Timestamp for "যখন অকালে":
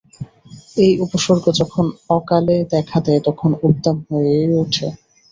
1.59-2.57